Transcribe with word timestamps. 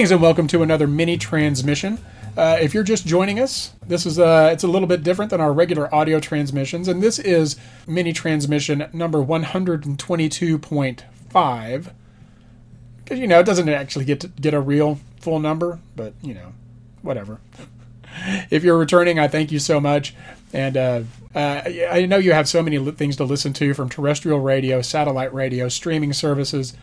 Greetings 0.00 0.12
and 0.12 0.22
welcome 0.22 0.46
to 0.46 0.62
another 0.62 0.86
mini 0.86 1.18
transmission. 1.18 1.98
Uh, 2.34 2.56
if 2.58 2.72
you're 2.72 2.82
just 2.82 3.06
joining 3.06 3.38
us, 3.38 3.74
this 3.86 4.06
is 4.06 4.18
uh, 4.18 4.48
it's 4.50 4.64
a 4.64 4.66
little 4.66 4.88
bit 4.88 5.02
different 5.02 5.30
than 5.30 5.42
our 5.42 5.52
regular 5.52 5.94
audio 5.94 6.18
transmissions, 6.18 6.88
and 6.88 7.02
this 7.02 7.18
is 7.18 7.56
mini 7.86 8.14
transmission 8.14 8.88
number 8.94 9.18
122.5. 9.18 11.92
Because 13.04 13.18
you 13.18 13.26
know 13.26 13.40
it 13.40 13.44
doesn't 13.44 13.68
actually 13.68 14.06
get 14.06 14.20
to 14.20 14.28
get 14.28 14.54
a 14.54 14.60
real 14.62 14.98
full 15.20 15.38
number, 15.38 15.80
but 15.94 16.14
you 16.22 16.32
know, 16.32 16.54
whatever. 17.02 17.38
if 18.50 18.64
you're 18.64 18.78
returning, 18.78 19.18
I 19.18 19.28
thank 19.28 19.52
you 19.52 19.58
so 19.58 19.80
much, 19.80 20.14
and 20.54 20.78
uh, 20.78 21.02
uh, 21.34 21.60
I 21.90 22.06
know 22.06 22.16
you 22.16 22.32
have 22.32 22.48
so 22.48 22.62
many 22.62 22.78
things 22.92 23.16
to 23.16 23.24
listen 23.24 23.52
to 23.52 23.74
from 23.74 23.90
terrestrial 23.90 24.40
radio, 24.40 24.80
satellite 24.80 25.34
radio, 25.34 25.68
streaming 25.68 26.14
services, 26.14 26.74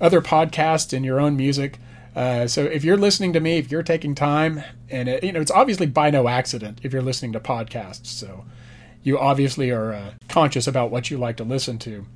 other 0.00 0.20
podcasts, 0.20 0.92
and 0.92 1.04
your 1.04 1.18
own 1.18 1.36
music. 1.36 1.80
Uh, 2.14 2.46
so 2.46 2.64
if 2.64 2.84
you're 2.84 2.96
listening 2.96 3.32
to 3.32 3.40
me, 3.40 3.58
if 3.58 3.70
you're 3.70 3.82
taking 3.82 4.14
time, 4.14 4.62
and 4.90 5.08
it, 5.08 5.24
you 5.24 5.32
know 5.32 5.40
it's 5.40 5.50
obviously 5.50 5.86
by 5.86 6.10
no 6.10 6.28
accident 6.28 6.80
if 6.82 6.92
you're 6.92 7.02
listening 7.02 7.32
to 7.32 7.40
podcasts, 7.40 8.06
so 8.06 8.44
you 9.02 9.18
obviously 9.18 9.70
are 9.70 9.92
uh, 9.92 10.12
conscious 10.28 10.66
about 10.66 10.90
what 10.90 11.10
you 11.10 11.16
like 11.16 11.36
to 11.38 11.44
listen 11.44 11.78
to. 11.78 12.06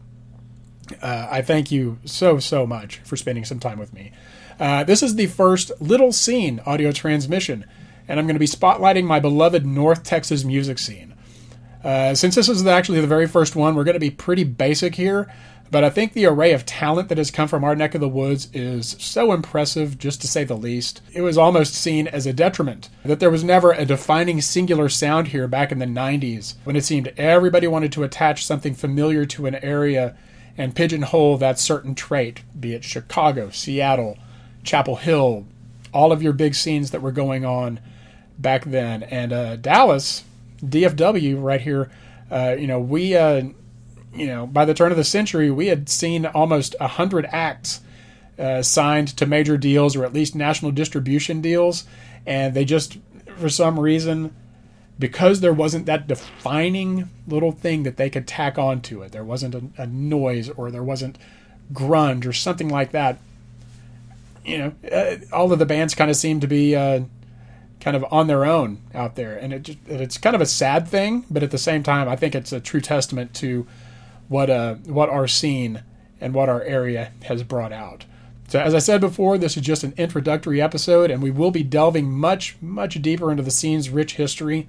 Uh, 1.02 1.26
I 1.30 1.42
thank 1.42 1.70
you 1.72 1.98
so 2.04 2.38
so 2.38 2.66
much 2.66 2.98
for 2.98 3.16
spending 3.16 3.44
some 3.44 3.58
time 3.58 3.78
with 3.78 3.92
me. 3.92 4.12
Uh, 4.60 4.84
this 4.84 5.02
is 5.02 5.16
the 5.16 5.26
first 5.26 5.72
little 5.80 6.12
scene 6.12 6.60
audio 6.66 6.92
transmission, 6.92 7.64
and 8.06 8.20
I'm 8.20 8.26
going 8.26 8.36
to 8.36 8.40
be 8.40 8.46
spotlighting 8.46 9.04
my 9.04 9.18
beloved 9.18 9.66
North 9.66 10.04
Texas 10.04 10.44
music 10.44 10.78
scene. 10.78 11.14
Uh, 11.82 12.14
since 12.14 12.34
this 12.34 12.48
is 12.48 12.66
actually 12.66 13.00
the 13.00 13.06
very 13.06 13.26
first 13.28 13.54
one, 13.54 13.74
we're 13.74 13.84
going 13.84 13.94
to 13.94 14.00
be 14.00 14.10
pretty 14.10 14.44
basic 14.44 14.94
here. 14.96 15.32
But 15.70 15.84
I 15.84 15.90
think 15.90 16.12
the 16.12 16.26
array 16.26 16.52
of 16.52 16.64
talent 16.64 17.08
that 17.08 17.18
has 17.18 17.30
come 17.30 17.48
from 17.48 17.64
our 17.64 17.74
neck 17.74 17.94
of 17.94 18.00
the 18.00 18.08
woods 18.08 18.48
is 18.52 18.96
so 18.98 19.32
impressive, 19.32 19.98
just 19.98 20.20
to 20.20 20.28
say 20.28 20.44
the 20.44 20.56
least. 20.56 21.00
It 21.12 21.22
was 21.22 21.36
almost 21.36 21.74
seen 21.74 22.06
as 22.06 22.26
a 22.26 22.32
detriment 22.32 22.88
that 23.04 23.20
there 23.20 23.30
was 23.30 23.42
never 23.42 23.72
a 23.72 23.84
defining 23.84 24.40
singular 24.40 24.88
sound 24.88 25.28
here 25.28 25.48
back 25.48 25.72
in 25.72 25.78
the 25.78 25.86
90s, 25.86 26.54
when 26.64 26.76
it 26.76 26.84
seemed 26.84 27.12
everybody 27.16 27.66
wanted 27.66 27.92
to 27.92 28.04
attach 28.04 28.46
something 28.46 28.74
familiar 28.74 29.26
to 29.26 29.46
an 29.46 29.56
area 29.56 30.16
and 30.56 30.76
pigeonhole 30.76 31.36
that 31.38 31.58
certain 31.58 31.94
trait, 31.94 32.42
be 32.58 32.72
it 32.72 32.84
Chicago, 32.84 33.50
Seattle, 33.50 34.16
Chapel 34.62 34.96
Hill, 34.96 35.46
all 35.92 36.12
of 36.12 36.22
your 36.22 36.32
big 36.32 36.54
scenes 36.54 36.92
that 36.92 37.02
were 37.02 37.12
going 37.12 37.44
on 37.44 37.80
back 38.38 38.64
then. 38.64 39.02
And 39.02 39.32
uh, 39.32 39.56
Dallas, 39.56 40.24
DFW, 40.60 41.42
right 41.42 41.60
here, 41.60 41.90
uh, 42.30 42.56
you 42.58 42.68
know, 42.68 42.80
we. 42.80 43.16
Uh, 43.16 43.48
you 44.16 44.26
know, 44.26 44.46
by 44.46 44.64
the 44.64 44.74
turn 44.74 44.90
of 44.90 44.96
the 44.96 45.04
century, 45.04 45.50
we 45.50 45.66
had 45.66 45.88
seen 45.88 46.26
almost 46.26 46.74
a 46.80 46.88
hundred 46.88 47.26
acts 47.30 47.80
uh, 48.38 48.62
signed 48.62 49.08
to 49.16 49.26
major 49.26 49.56
deals 49.56 49.96
or 49.96 50.04
at 50.04 50.12
least 50.12 50.34
national 50.34 50.72
distribution 50.72 51.40
deals, 51.40 51.84
and 52.26 52.54
they 52.54 52.64
just, 52.64 52.98
for 53.36 53.48
some 53.48 53.78
reason, 53.78 54.34
because 54.98 55.40
there 55.40 55.52
wasn't 55.52 55.86
that 55.86 56.06
defining 56.06 57.08
little 57.26 57.52
thing 57.52 57.82
that 57.82 57.96
they 57.96 58.10
could 58.10 58.26
tack 58.26 58.58
onto 58.58 59.02
it, 59.02 59.12
there 59.12 59.24
wasn't 59.24 59.54
a, 59.54 59.82
a 59.82 59.86
noise 59.86 60.48
or 60.50 60.70
there 60.70 60.82
wasn't 60.82 61.18
grunge 61.72 62.26
or 62.26 62.32
something 62.32 62.68
like 62.68 62.92
that. 62.92 63.18
You 64.44 64.58
know, 64.58 64.72
uh, 64.92 65.16
all 65.32 65.52
of 65.52 65.58
the 65.58 65.66
bands 65.66 65.94
kind 65.94 66.10
of 66.10 66.16
seemed 66.16 66.40
to 66.42 66.46
be 66.46 66.76
uh, 66.76 67.00
kind 67.80 67.96
of 67.96 68.04
on 68.10 68.26
their 68.26 68.44
own 68.44 68.80
out 68.94 69.16
there, 69.16 69.36
and 69.36 69.52
it 69.52 69.62
just, 69.62 69.78
it's 69.86 70.18
kind 70.18 70.36
of 70.36 70.42
a 70.42 70.46
sad 70.46 70.88
thing, 70.88 71.24
but 71.30 71.42
at 71.42 71.50
the 71.50 71.58
same 71.58 71.82
time, 71.82 72.08
I 72.08 72.16
think 72.16 72.34
it's 72.34 72.52
a 72.52 72.60
true 72.60 72.80
testament 72.80 73.34
to 73.34 73.66
what 74.28 74.50
uh 74.50 74.74
what 74.74 75.08
our 75.08 75.28
scene 75.28 75.82
and 76.20 76.34
what 76.34 76.48
our 76.48 76.62
area 76.62 77.12
has 77.24 77.42
brought 77.42 77.72
out. 77.72 78.04
So 78.48 78.60
as 78.60 78.74
I 78.74 78.78
said 78.78 79.00
before, 79.00 79.38
this 79.38 79.56
is 79.56 79.62
just 79.62 79.82
an 79.82 79.92
introductory 79.96 80.62
episode, 80.62 81.10
and 81.10 81.22
we 81.22 81.30
will 81.30 81.50
be 81.50 81.62
delving 81.62 82.10
much 82.10 82.56
much 82.60 83.00
deeper 83.02 83.30
into 83.30 83.42
the 83.42 83.50
scene's 83.50 83.90
rich 83.90 84.14
history 84.14 84.68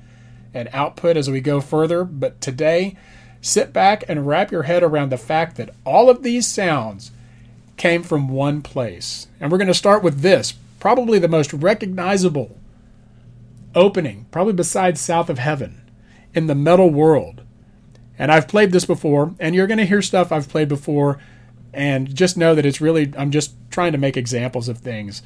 and 0.53 0.69
output 0.73 1.17
as 1.17 1.29
we 1.29 1.41
go 1.41 1.61
further. 1.61 2.03
But 2.03 2.41
today, 2.41 2.97
sit 3.41 3.73
back 3.73 4.03
and 4.07 4.27
wrap 4.27 4.51
your 4.51 4.63
head 4.63 4.83
around 4.83 5.11
the 5.11 5.17
fact 5.17 5.57
that 5.57 5.73
all 5.85 6.09
of 6.09 6.23
these 6.23 6.47
sounds 6.47 7.11
came 7.77 8.01
from 8.01 8.29
one 8.29 8.63
place, 8.63 9.27
and 9.39 9.51
we're 9.51 9.59
going 9.59 9.67
to 9.67 9.73
start 9.73 10.01
with 10.03 10.21
this, 10.21 10.53
probably 10.79 11.19
the 11.19 11.27
most 11.27 11.53
recognizable 11.53 12.57
opening, 13.75 14.25
probably 14.31 14.53
besides 14.53 14.99
South 14.99 15.29
of 15.29 15.37
Heaven, 15.37 15.83
in 16.33 16.47
the 16.47 16.55
metal 16.55 16.89
world 16.89 17.43
and 18.19 18.31
I've 18.31 18.47
played 18.47 18.71
this 18.71 18.85
before, 18.85 19.33
and 19.39 19.53
you're 19.55 19.67
going 19.67 19.77
to 19.77 19.85
hear 19.85 20.01
stuff 20.01 20.31
I've 20.31 20.49
played 20.49 20.69
before, 20.69 21.19
and 21.73 22.13
just 22.13 22.37
know 22.37 22.55
that 22.55 22.65
it's 22.65 22.81
really, 22.81 23.13
I'm 23.17 23.31
just 23.31 23.53
trying 23.69 23.91
to 23.91 23.97
make 23.97 24.17
examples 24.17 24.67
of 24.67 24.79
things. 24.79 25.21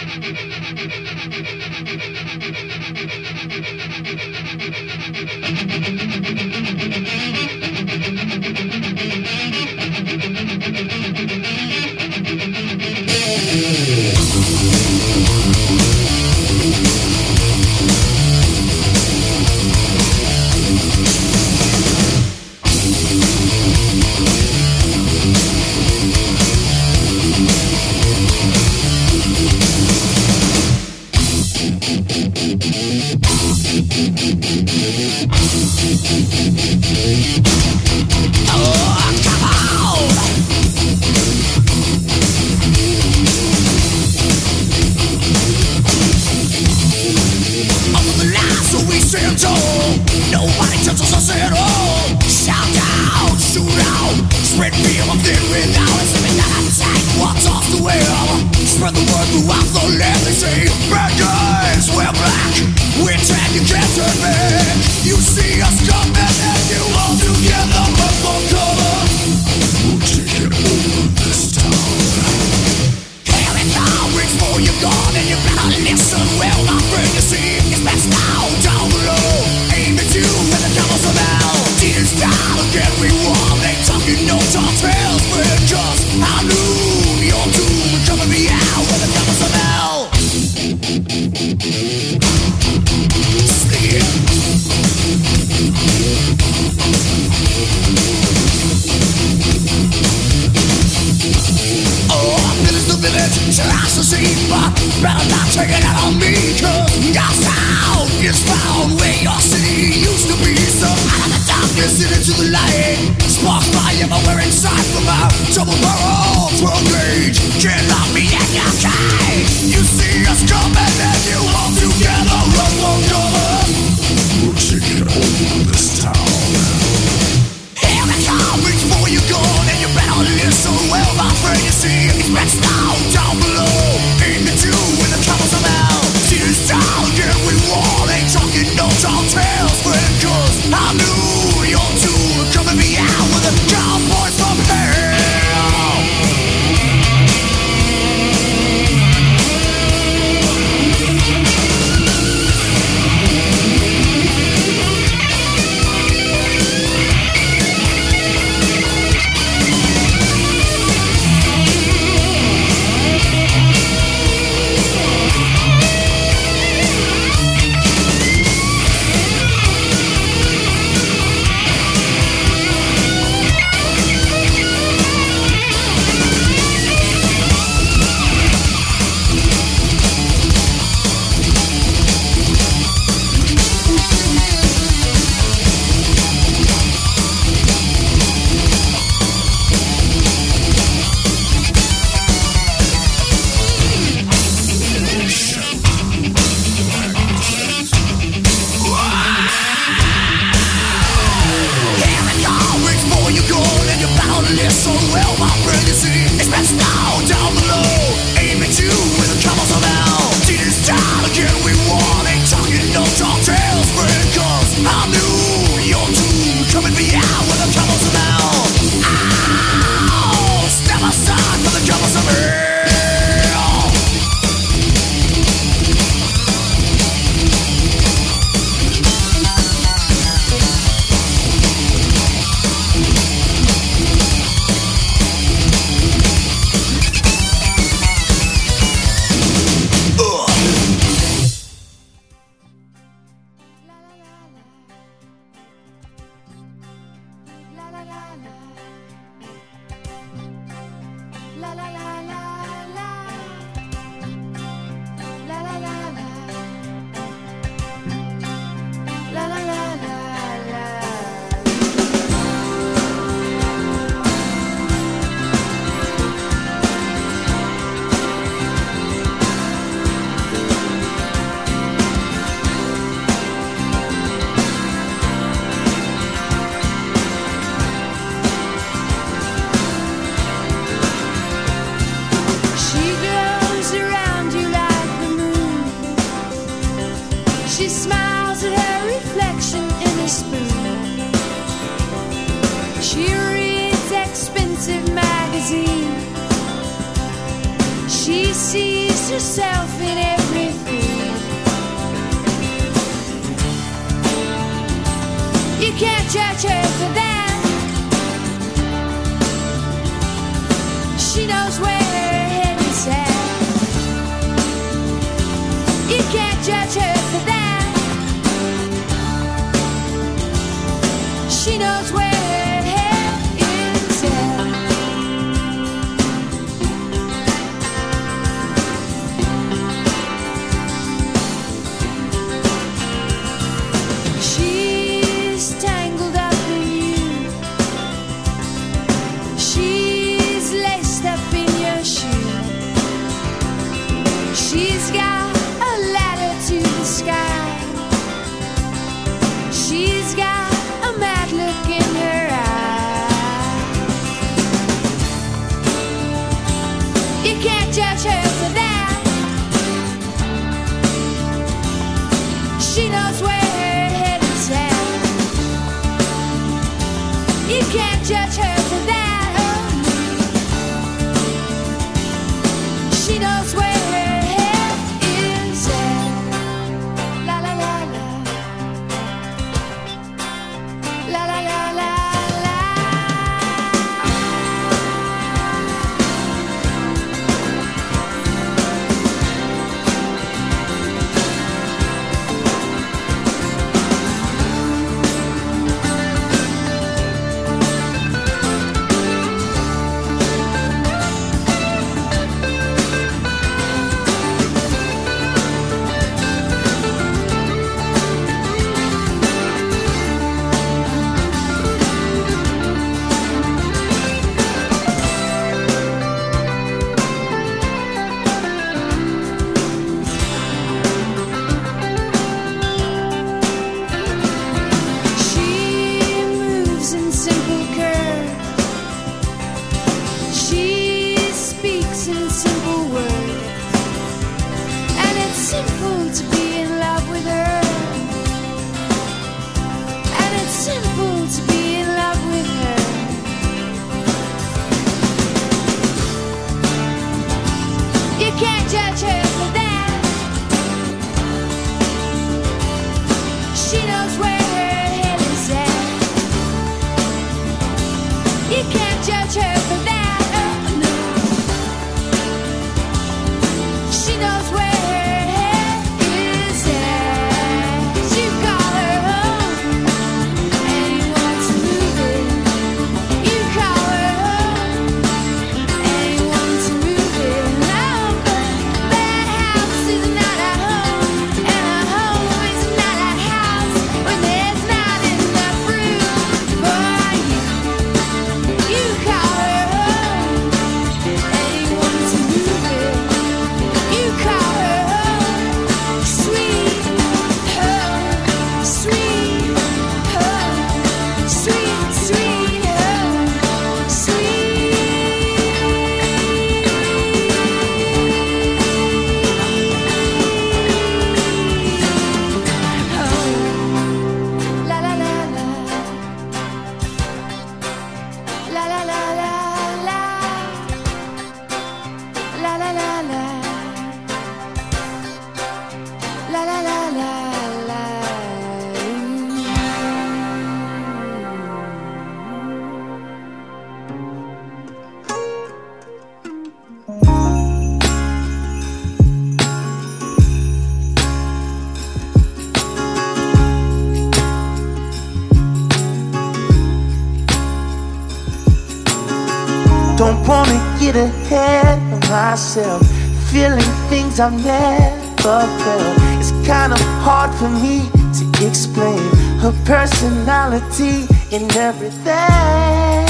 I've 554.40 554.54
never 554.64 555.68
felt. 555.84 556.18
It's 556.40 556.52
kind 556.66 556.94
of 556.94 557.00
hard 557.28 557.54
for 557.56 557.68
me 557.68 558.08
to 558.40 558.66
explain 558.66 559.20
her 559.60 559.74
personality 559.84 561.28
and 561.52 561.70
everything. 561.76 563.26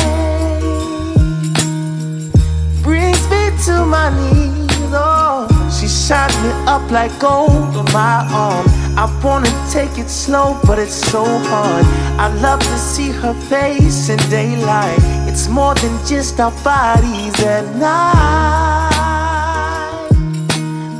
Brings 2.83 3.27
me 3.31 3.49
to 3.65 3.85
my 3.85 4.09
knees. 4.19 4.69
Oh, 4.93 5.47
she 5.79 5.87
shines 5.87 6.37
me 6.43 6.51
up 6.67 6.91
like 6.91 7.17
gold 7.19 7.75
on 7.75 7.85
my 7.91 8.27
arm. 8.31 8.67
I 8.95 9.09
wanna 9.23 9.49
take 9.71 9.97
it 9.97 10.09
slow, 10.09 10.59
but 10.63 10.77
it's 10.77 10.93
so 10.93 11.23
hard. 11.25 11.85
I 12.19 12.27
love 12.39 12.59
to 12.59 12.77
see 12.77 13.09
her 13.09 13.33
face 13.49 14.09
in 14.09 14.19
daylight. 14.29 14.99
It's 15.27 15.47
more 15.47 15.73
than 15.73 16.05
just 16.05 16.39
our 16.39 16.51
bodies 16.63 17.43
at 17.43 17.65
night. 17.77 18.68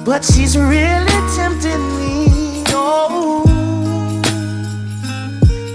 But 0.10 0.26
she's 0.26 0.58
really 0.58 1.20
tempting 1.38 1.84
me. 2.00 2.64
Oh, 2.70 3.46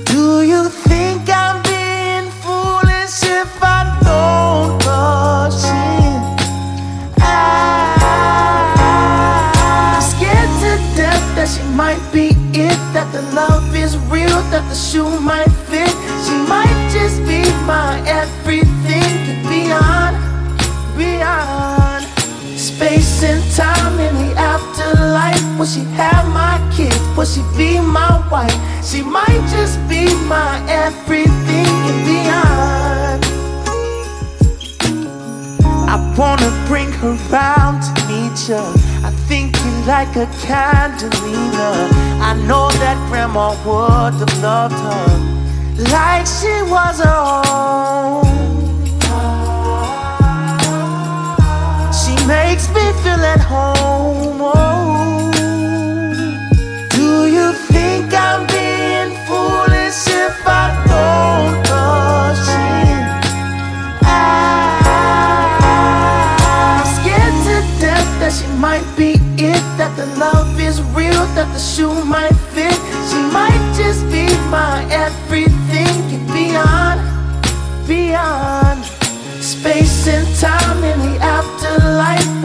do 0.06 0.42
you 0.42 0.68
think 0.68 1.30
I'm 1.30 1.62
being 1.62 2.28
foolish 2.42 3.22
if 3.22 3.62
I 3.62 3.96
don't 4.02 4.84
rush 4.84 5.62
in? 5.62 6.20
I, 7.22 7.94
am 9.94 10.02
scared 10.02 10.50
to 10.62 10.70
death 10.96 11.26
that 11.36 11.48
she 11.48 11.62
might 11.76 12.02
be 12.12 12.34
it, 12.58 12.78
that 12.92 13.12
the 13.12 13.22
love 13.36 13.72
is 13.76 13.96
real, 14.10 14.42
that 14.50 14.68
the 14.68 14.74
shoe 14.74 15.20
might 15.20 15.52
fit. 15.70 15.94
She 16.26 16.34
might 16.48 16.90
just 16.92 17.20
be 17.20 17.44
my 17.68 18.02
everything. 18.04 18.63
And 23.26 23.42
time 23.52 23.98
in 23.98 24.14
the 24.16 24.34
afterlife. 24.36 25.42
Will 25.58 25.64
she 25.64 25.80
have 25.96 26.28
my 26.28 26.60
kids? 26.76 27.00
Will 27.16 27.24
she 27.24 27.42
be 27.56 27.80
my 27.80 28.20
wife? 28.30 28.54
She 28.84 29.00
might 29.00 29.42
just 29.48 29.76
be 29.88 30.12
my 30.26 30.52
everything 30.68 31.74
and 31.90 32.00
beyond. 32.10 33.24
I 35.88 35.96
wanna 36.18 36.50
bring 36.68 36.90
her 37.00 37.14
round 37.32 37.82
to 37.86 37.92
meet 38.08 38.36
ya. 38.48 38.62
I 39.08 39.10
think 39.28 39.56
you 39.64 39.72
like 39.86 40.14
a 40.16 40.26
Candelina. 40.44 41.70
I 42.20 42.34
know 42.46 42.68
that 42.82 42.98
grandma 43.08 43.50
would 43.64 44.14
have 44.20 44.42
loved 44.42 44.74
her 44.74 45.34
like 45.90 46.26
she 46.26 46.54
was 46.70 47.00
her 47.00 47.22
own. 47.46 48.33
Makes 52.26 52.68
me 52.68 52.92
feel 53.02 53.20
at 53.20 53.40
home. 53.40 54.40
Oh. 54.40 55.30
Do 56.90 57.26
you 57.26 57.52
think 57.72 58.12
I'm 58.14 58.46
being 58.46 59.14
foolish 59.26 60.06
if 60.08 60.46
I 60.46 60.70
don't 60.88 61.68
rush 61.68 62.48
in? 62.48 63.04
I'm 64.08 66.86
scared 66.96 67.36
to 67.46 67.56
death 67.80 68.10
that 68.20 68.32
she 68.32 68.46
might 68.58 68.86
be 68.96 69.12
it, 69.36 69.62
that 69.76 69.94
the 69.96 70.06
love 70.18 70.58
is 70.60 70.80
real, 70.96 71.26
that 71.36 71.52
the 71.52 71.58
shoe 71.58 72.04
might 72.04 72.34
fit. 72.54 72.78
She 73.10 73.18
might 73.32 73.74
just 73.76 74.04
be 74.10 74.26
my 74.50 74.83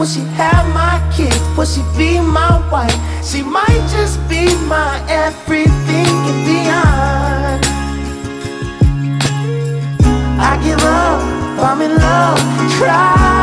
Will 0.00 0.06
she 0.06 0.20
have 0.20 0.66
my 0.72 0.96
kids? 1.14 1.38
Will 1.58 1.66
she 1.66 1.82
be 1.94 2.20
my 2.20 2.56
wife? 2.72 2.90
She 3.22 3.42
might 3.42 3.86
just 3.92 4.16
be 4.30 4.46
my 4.64 4.98
everything 5.10 6.08
and 6.30 6.40
beyond. 6.46 7.66
I 10.40 10.58
give 10.64 10.82
up, 10.82 11.20
I'm 11.68 11.82
in 11.82 11.98
love, 11.98 12.40
crying. 12.78 13.39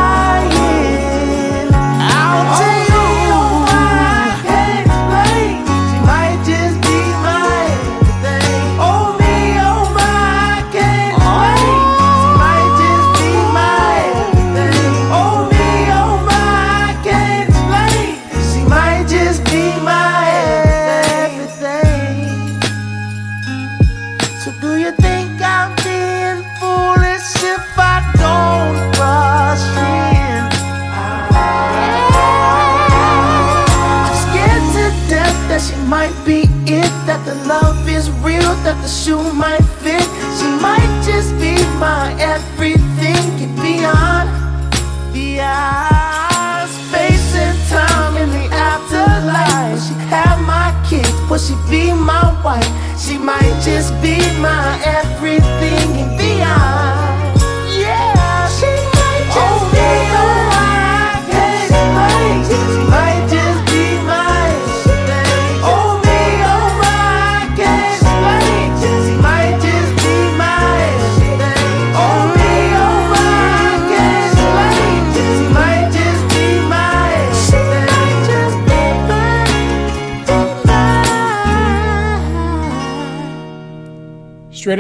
Wife? 52.48 52.70
She 52.98 53.18
might 53.18 53.56
just 53.62 53.92
be 54.02 54.18
my 54.40 54.80
everything 54.86 55.47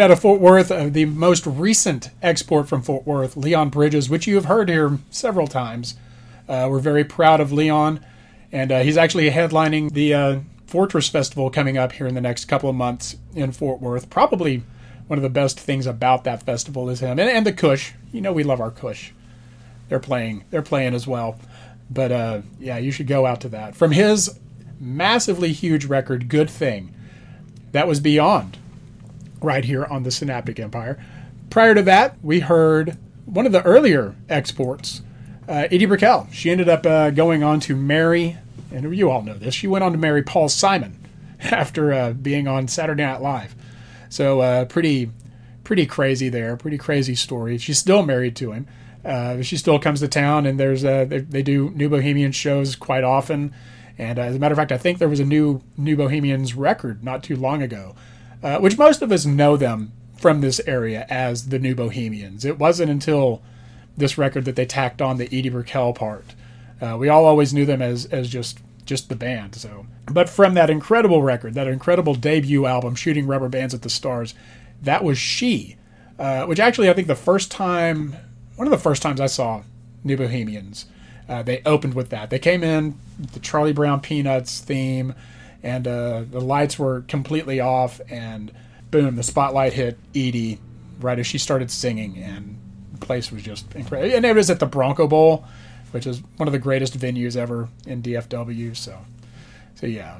out 0.07 0.11
of 0.11 0.21
Fort 0.21 0.39
Worth, 0.39 0.71
uh, 0.71 0.87
the 0.87 1.03
most 1.03 1.45
recent 1.45 2.11
export 2.21 2.69
from 2.69 2.81
Fort 2.81 3.05
Worth, 3.05 3.35
Leon 3.35 3.67
Bridges, 3.67 4.09
which 4.09 4.25
you 4.25 4.35
have 4.35 4.45
heard 4.45 4.69
here 4.69 4.99
several 5.09 5.47
times. 5.47 5.95
Uh, 6.47 6.69
we're 6.71 6.79
very 6.79 7.03
proud 7.03 7.41
of 7.41 7.51
Leon, 7.51 7.99
and 8.49 8.71
uh, 8.71 8.83
he's 8.83 8.95
actually 8.95 9.29
headlining 9.31 9.91
the 9.91 10.13
uh, 10.13 10.39
Fortress 10.65 11.09
Festival 11.09 11.49
coming 11.49 11.77
up 11.77 11.91
here 11.91 12.07
in 12.07 12.15
the 12.15 12.21
next 12.21 12.45
couple 12.45 12.69
of 12.69 12.75
months 12.77 13.17
in 13.35 13.51
Fort 13.51 13.81
Worth. 13.81 14.09
Probably 14.09 14.63
one 15.07 15.19
of 15.19 15.23
the 15.23 15.29
best 15.29 15.59
things 15.59 15.85
about 15.85 16.23
that 16.23 16.41
festival 16.41 16.89
is 16.89 17.01
him 17.01 17.19
and, 17.19 17.29
and 17.29 17.45
the 17.45 17.51
Cush. 17.51 17.91
You 18.13 18.21
know 18.21 18.31
we 18.31 18.43
love 18.43 18.61
our 18.61 18.71
Cush. 18.71 19.11
They're 19.89 19.99
playing. 19.99 20.45
They're 20.51 20.61
playing 20.61 20.93
as 20.93 21.05
well. 21.05 21.37
But 21.89 22.13
uh, 22.13 22.41
yeah, 22.61 22.77
you 22.77 22.91
should 22.91 23.07
go 23.07 23.25
out 23.25 23.41
to 23.41 23.49
that. 23.49 23.75
From 23.75 23.91
his 23.91 24.39
massively 24.79 25.51
huge 25.51 25.83
record, 25.83 26.29
Good 26.29 26.49
Thing, 26.49 26.95
that 27.73 27.89
was 27.89 27.99
Beyond 27.99 28.57
right 29.41 29.63
here 29.63 29.85
on 29.85 30.03
the 30.03 30.11
Synaptic 30.11 30.59
Empire. 30.59 31.03
Prior 31.49 31.73
to 31.75 31.81
that, 31.83 32.17
we 32.21 32.39
heard 32.41 32.97
one 33.25 33.45
of 33.45 33.51
the 33.51 33.63
earlier 33.63 34.15
exports, 34.29 35.01
uh, 35.47 35.67
Edie 35.71 35.85
Brickell. 35.85 36.27
She 36.31 36.49
ended 36.49 36.69
up 36.69 36.85
uh, 36.85 37.09
going 37.11 37.43
on 37.43 37.59
to 37.61 37.75
marry, 37.75 38.37
and 38.71 38.95
you 38.95 39.09
all 39.09 39.21
know 39.21 39.35
this, 39.35 39.53
she 39.53 39.67
went 39.67 39.83
on 39.83 39.91
to 39.91 39.97
marry 39.97 40.23
Paul 40.23 40.49
Simon 40.49 40.99
after 41.41 41.93
uh, 41.93 42.13
being 42.13 42.47
on 42.47 42.67
Saturday 42.67 43.03
Night 43.03 43.21
Live. 43.21 43.55
So 44.09 44.41
uh, 44.41 44.65
pretty, 44.65 45.11
pretty 45.63 45.85
crazy 45.85 46.29
there, 46.29 46.55
pretty 46.57 46.77
crazy 46.77 47.15
story. 47.15 47.57
She's 47.57 47.77
still 47.77 48.03
married 48.03 48.35
to 48.37 48.51
him. 48.51 48.67
Uh, 49.03 49.41
she 49.41 49.57
still 49.57 49.79
comes 49.79 49.99
to 50.01 50.07
town, 50.07 50.45
and 50.45 50.59
there's 50.59 50.83
uh, 50.83 51.05
they, 51.05 51.19
they 51.19 51.41
do 51.41 51.69
New 51.71 51.87
Bohemian 51.87 52.31
shows 52.31 52.75
quite 52.75 53.03
often. 53.03 53.53
And 53.97 54.19
as 54.19 54.35
a 54.35 54.39
matter 54.39 54.53
of 54.53 54.57
fact, 54.57 54.71
I 54.71 54.77
think 54.77 54.99
there 54.99 55.09
was 55.09 55.19
a 55.19 55.25
new 55.25 55.61
New 55.77 55.95
Bohemians 55.95 56.53
record 56.55 57.03
not 57.03 57.23
too 57.23 57.35
long 57.35 57.61
ago, 57.61 57.95
uh, 58.43 58.59
which 58.59 58.77
most 58.77 59.01
of 59.01 59.11
us 59.11 59.25
know 59.25 59.57
them 59.57 59.91
from 60.17 60.41
this 60.41 60.59
area 60.65 61.05
as 61.09 61.49
the 61.49 61.59
New 61.59 61.75
Bohemians. 61.75 62.45
It 62.45 62.57
wasn't 62.57 62.91
until 62.91 63.41
this 63.95 64.17
record 64.17 64.45
that 64.45 64.55
they 64.55 64.65
tacked 64.65 65.01
on 65.01 65.17
the 65.17 65.25
Edie 65.25 65.49
Brickell 65.49 65.93
part. 65.93 66.35
Uh, 66.81 66.97
we 66.99 67.09
all 67.09 67.25
always 67.25 67.53
knew 67.53 67.65
them 67.65 67.81
as 67.81 68.05
as 68.05 68.29
just 68.29 68.59
just 68.85 69.09
the 69.09 69.15
band. 69.15 69.55
So, 69.55 69.85
but 70.05 70.29
from 70.29 70.53
that 70.53 70.69
incredible 70.69 71.21
record, 71.21 71.53
that 71.55 71.67
incredible 71.67 72.15
debut 72.15 72.65
album, 72.65 72.95
Shooting 72.95 73.27
Rubber 73.27 73.49
Bands 73.49 73.73
at 73.73 73.81
the 73.81 73.89
Stars, 73.89 74.33
that 74.81 75.03
was 75.03 75.17
she. 75.17 75.75
Uh, 76.17 76.45
which 76.45 76.59
actually, 76.59 76.89
I 76.89 76.93
think 76.93 77.07
the 77.07 77.15
first 77.15 77.51
time, 77.51 78.15
one 78.55 78.65
of 78.65 78.71
the 78.71 78.77
first 78.77 79.03
times 79.03 79.21
I 79.21 79.27
saw 79.27 79.61
New 80.03 80.17
Bohemians, 80.17 80.87
uh, 81.29 81.43
they 81.43 81.61
opened 81.63 81.93
with 81.93 82.09
that. 82.09 82.31
They 82.31 82.39
came 82.39 82.63
in 82.63 82.97
the 83.33 83.39
Charlie 83.39 83.73
Brown 83.73 83.99
Peanuts 83.99 84.59
theme, 84.59 85.13
and 85.63 85.87
uh, 85.87 86.23
the 86.29 86.41
lights 86.41 86.77
were 86.79 87.01
completely 87.01 87.59
off, 87.59 87.99
and 88.09 88.51
boom, 88.91 89.15
the 89.15 89.23
spotlight 89.23 89.73
hit 89.73 89.97
Edie 90.15 90.59
right 90.99 91.19
as 91.19 91.27
she 91.27 91.37
started 91.37 91.69
singing, 91.71 92.17
and 92.17 92.57
the 92.93 93.05
place 93.05 93.31
was 93.31 93.43
just 93.43 93.73
incredible. 93.75 94.15
And 94.15 94.25
it 94.25 94.35
was 94.35 94.49
at 94.49 94.59
the 94.59 94.65
Bronco 94.65 95.07
Bowl, 95.07 95.45
which 95.91 96.07
is 96.07 96.21
one 96.37 96.47
of 96.47 96.51
the 96.53 96.59
greatest 96.59 96.97
venues 96.97 97.35
ever 97.35 97.69
in 97.85 98.01
DFW. 98.01 98.75
So, 98.75 98.99
so 99.75 99.85
yeah, 99.87 100.19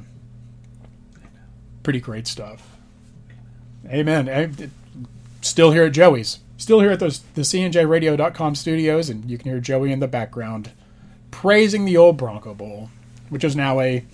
pretty 1.82 2.00
great 2.00 2.26
stuff. 2.26 2.76
Amen. 3.88 4.28
I- 4.28 4.68
Still 5.40 5.70
here 5.70 5.84
at 5.84 5.92
Joey's. 5.92 6.40
Still 6.56 6.80
here 6.80 6.90
at 6.90 6.98
those 6.98 7.20
the 7.34 7.42
CNJRadio.com 7.42 8.56
studios, 8.56 9.08
and 9.08 9.30
you 9.30 9.38
can 9.38 9.48
hear 9.52 9.60
Joey 9.60 9.92
in 9.92 10.00
the 10.00 10.08
background 10.08 10.72
praising 11.30 11.84
the 11.84 11.96
old 11.96 12.16
Bronco 12.16 12.54
Bowl, 12.54 12.90
which 13.28 13.44
is 13.44 13.54
now 13.54 13.78
a 13.80 14.04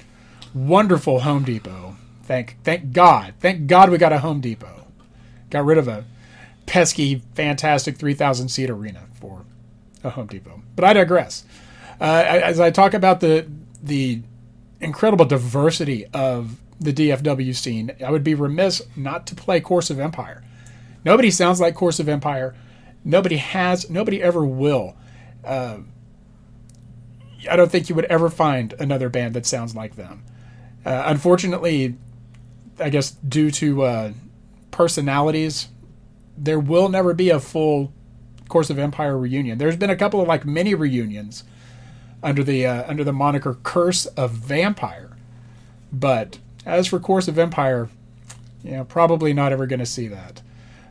wonderful 0.54 1.20
Home 1.20 1.44
Depot. 1.44 1.96
Thank 2.22 2.56
thank 2.62 2.92
God. 2.92 3.34
Thank 3.40 3.66
God 3.66 3.90
we 3.90 3.98
got 3.98 4.12
a 4.12 4.20
Home 4.20 4.40
Depot. 4.40 4.86
Got 5.50 5.64
rid 5.64 5.78
of 5.78 5.88
a 5.88 6.04
pesky, 6.66 7.22
fantastic 7.34 7.96
3,000 7.96 8.48
seat 8.48 8.70
arena 8.70 9.02
for 9.14 9.44
a 10.02 10.10
Home 10.10 10.26
Depot. 10.26 10.62
But 10.74 10.84
I 10.84 10.92
digress. 10.94 11.44
Uh, 12.00 12.24
as 12.26 12.60
I 12.60 12.70
talk 12.70 12.94
about 12.94 13.20
the 13.20 13.46
the 13.82 14.22
incredible 14.80 15.24
diversity 15.24 16.06
of 16.06 16.56
the 16.80 16.92
DFW 16.92 17.54
scene, 17.54 17.92
I 18.04 18.10
would 18.10 18.24
be 18.24 18.34
remiss 18.34 18.82
not 18.96 19.26
to 19.28 19.34
play 19.34 19.60
Course 19.60 19.90
of 19.90 20.00
Empire. 20.00 20.42
Nobody 21.04 21.30
sounds 21.30 21.60
like 21.60 21.74
Course 21.74 22.00
of 22.00 22.08
Empire. 22.08 22.54
Nobody 23.04 23.36
has. 23.36 23.90
Nobody 23.90 24.22
ever 24.22 24.44
will. 24.44 24.96
Uh, 25.44 25.78
I 27.48 27.56
don't 27.56 27.70
think 27.70 27.88
you 27.88 27.94
would 27.94 28.06
ever 28.06 28.30
find 28.30 28.72
another 28.78 29.10
band 29.10 29.34
that 29.34 29.44
sounds 29.44 29.76
like 29.76 29.96
them. 29.96 30.24
Uh, 30.84 31.04
unfortunately, 31.06 31.96
I 32.78 32.90
guess 32.90 33.10
due 33.10 33.50
to 33.52 33.82
uh, 33.82 34.12
personalities, 34.70 35.68
there 36.36 36.58
will 36.58 36.88
never 36.88 37.14
be 37.14 37.30
a 37.30 37.40
full 37.40 37.92
Course 38.48 38.70
of 38.70 38.78
Empire 38.78 39.16
reunion. 39.16 39.58
There's 39.58 39.76
been 39.76 39.90
a 39.90 39.96
couple 39.96 40.20
of 40.20 40.28
like 40.28 40.44
mini 40.44 40.74
reunions 40.74 41.44
under 42.22 42.44
the 42.44 42.66
uh, 42.66 42.88
under 42.88 43.02
the 43.04 43.12
moniker 43.12 43.58
Curse 43.62 44.06
of 44.06 44.32
Vampire, 44.32 45.16
but 45.92 46.38
as 46.66 46.86
for 46.86 46.98
Course 46.98 47.28
of 47.28 47.38
Empire, 47.38 47.88
you 48.62 48.72
know, 48.72 48.84
probably 48.84 49.32
not 49.32 49.52
ever 49.52 49.66
going 49.66 49.80
to 49.80 49.86
see 49.86 50.08
that, 50.08 50.42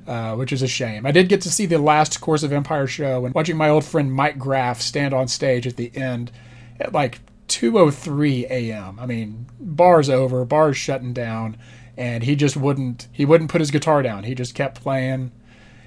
uh, 0.08 0.36
which 0.36 0.52
is 0.52 0.62
a 0.62 0.68
shame. 0.68 1.06
I 1.06 1.12
did 1.12 1.30
get 1.30 1.42
to 1.42 1.52
see 1.52 1.66
the 1.66 1.78
last 1.78 2.20
Course 2.22 2.44
of 2.44 2.52
Empire 2.52 2.88
show 2.88 3.26
and 3.26 3.34
watching 3.36 3.58
my 3.58 3.70
old 3.70 3.86
friend 3.86 4.12
Mike 4.12 4.40
Graff 4.40 4.82
stand 4.82 5.14
on 5.14 5.28
stage 5.28 5.68
at 5.68 5.76
the 5.76 5.96
end 5.96 6.32
at 6.80 6.94
like 6.94 7.20
2:03 7.54 8.50
a.m. 8.50 8.98
I 9.00 9.06
mean, 9.06 9.46
bars 9.60 10.10
over, 10.10 10.44
bars 10.44 10.76
shutting 10.76 11.14
down, 11.14 11.56
and 11.96 12.24
he 12.24 12.36
just 12.36 12.58
wouldn't 12.58 13.08
he 13.12 13.26
wouldn't 13.26 13.52
put 13.52 13.62
his 13.62 13.70
guitar 13.70 14.02
down. 14.02 14.24
He 14.24 14.34
just 14.34 14.56
kept 14.56 14.82
playing. 14.82 15.32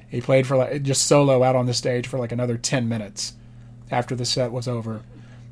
He 0.09 0.21
played 0.21 0.47
for 0.47 0.57
like 0.57 0.85
just 0.85 1.07
solo 1.07 1.43
out 1.43 1.57
on 1.57 1.67
the 1.67 1.75
stage 1.75 2.07
for 2.07 2.19
like 2.21 2.31
another 2.31 2.57
10 2.57 2.89
minutes 2.89 3.33
after 3.91 4.15
the 4.15 4.25
set 4.25 4.53
was 4.53 4.69
over, 4.69 5.03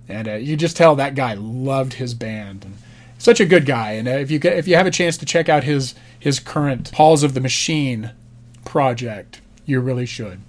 and 0.09 0.29
uh, 0.29 0.35
you 0.35 0.57
just 0.57 0.77
tell 0.77 0.94
that 0.94 1.16
guy 1.16 1.35
loved 1.35 1.94
his 1.94 2.14
band 2.14 2.64
and 2.64 2.77
such 3.18 3.40
a 3.40 3.46
good 3.46 3.66
guy. 3.66 3.92
And 3.92 4.07
uh, 4.07 4.12
if 4.12 4.31
you 4.31 4.38
get, 4.38 4.57
if 4.57 4.68
you 4.68 4.77
have 4.77 4.87
a 4.87 4.92
chance 4.92 5.16
to 5.16 5.27
check 5.27 5.48
out 5.48 5.64
his 5.64 5.96
his 6.16 6.38
current 6.38 6.90
Halls 6.90 7.24
of 7.24 7.35
the 7.35 7.40
Machine 7.40 8.12
project, 8.64 9.40
you 9.66 9.81
really 9.81 10.07
should. 10.07 10.40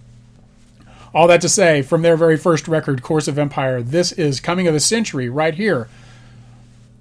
All 1.15 1.28
that 1.28 1.41
to 1.41 1.49
say, 1.49 1.82
from 1.82 2.01
their 2.01 2.17
very 2.17 2.36
first 2.36 2.67
record, 2.67 3.01
Course 3.01 3.30
of 3.30 3.39
Empire, 3.39 3.82
this 3.82 4.12
is 4.12 4.41
Coming 4.41 4.67
of 4.67 4.73
the 4.73 4.82
Century 4.82 5.30
right 5.30 5.56
here 5.56 5.88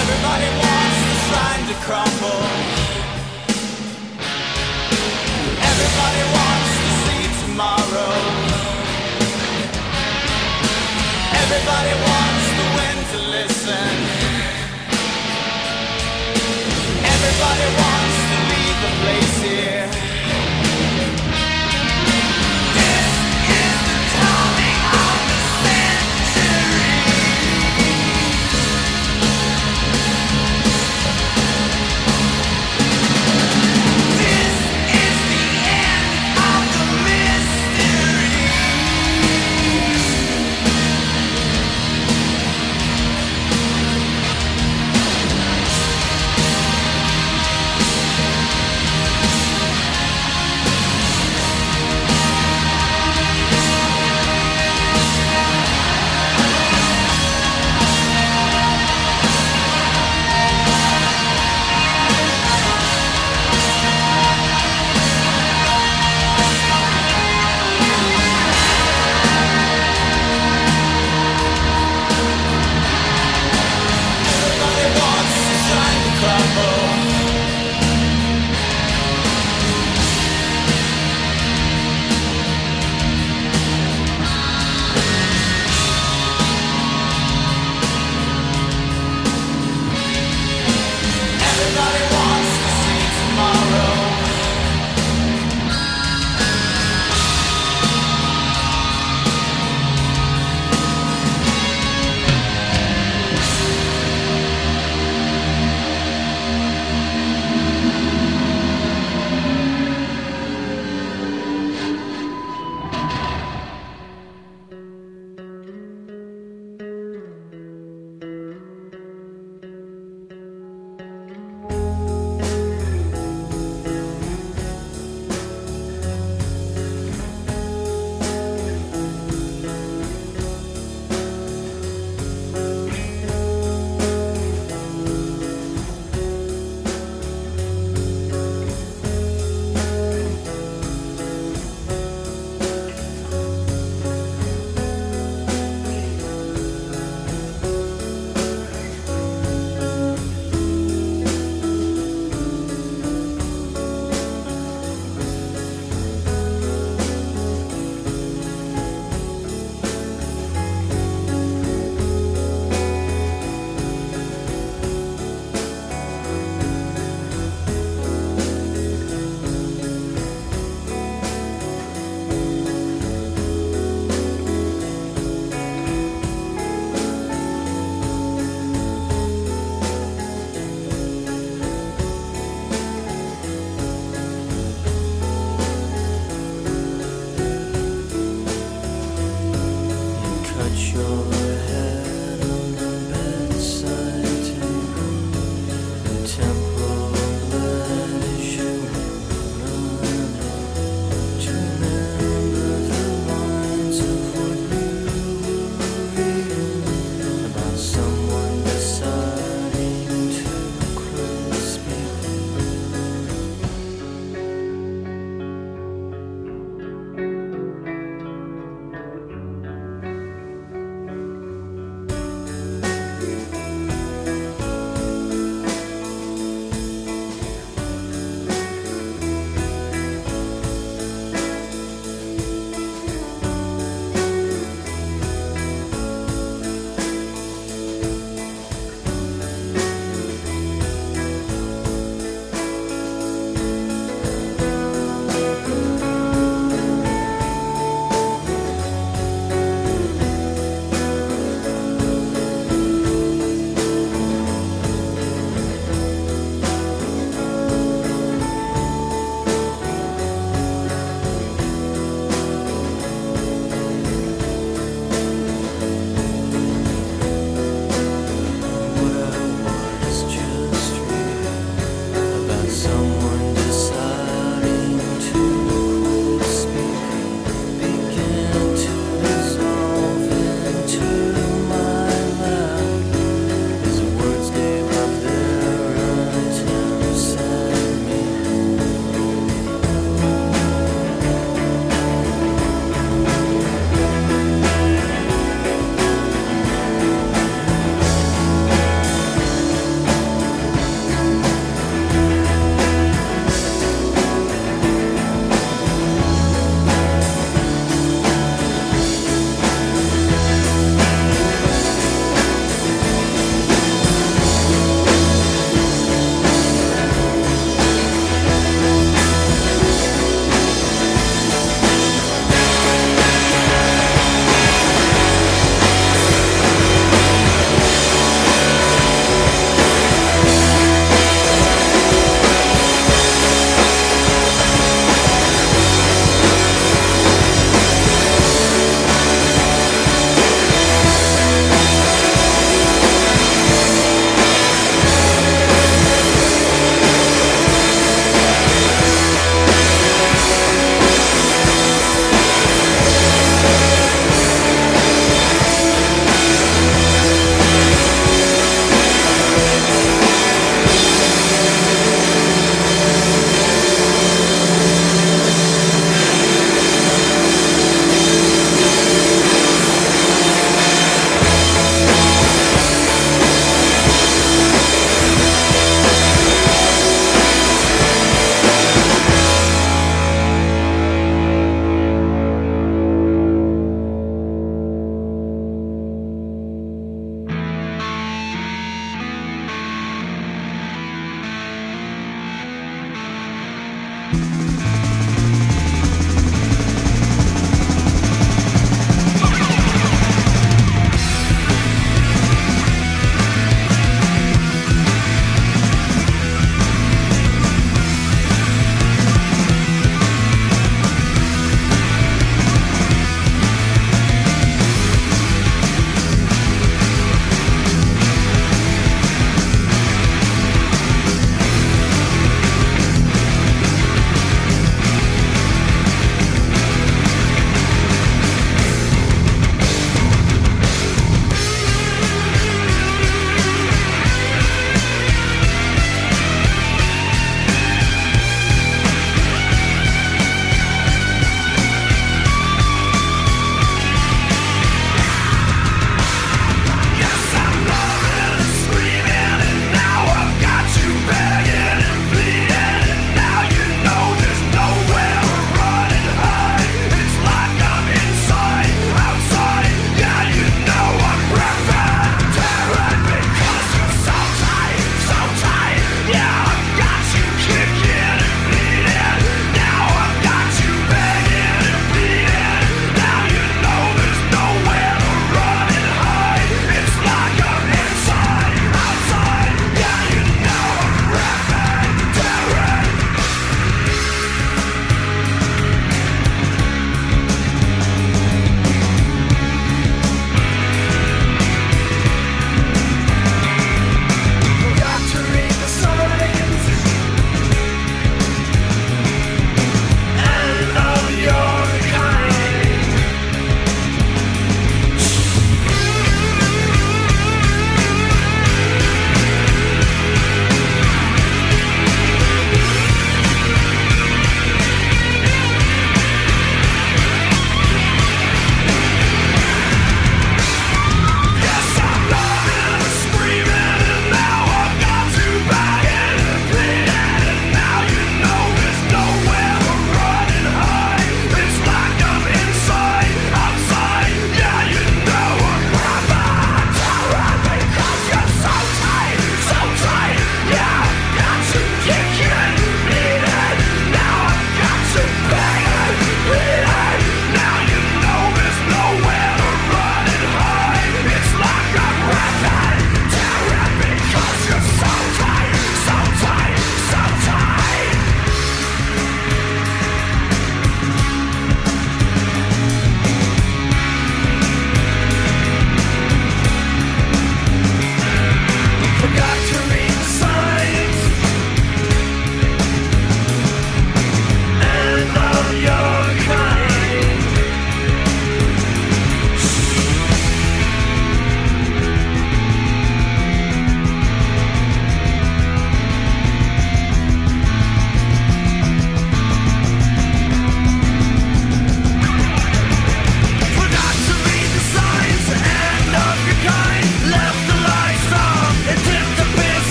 Everybody 0.00 0.48
wants 0.62 0.98
to 1.08 1.16
sign 1.30 1.60
to 1.68 1.76
crumble. 1.86 2.44
Everybody 5.70 6.22
wants 6.38 6.72
to 6.82 6.90
see 7.04 7.24
tomorrow. 7.46 8.14
Everybody 11.42 11.94
wants 12.08 12.46
to 12.58 12.64
win 12.76 12.96
to 13.12 13.18
listen. 13.36 13.94
Everybody 17.14 17.66
wants 17.82 18.16
to 18.30 18.36
leave 18.52 18.78
the 18.86 18.92
place 19.02 19.41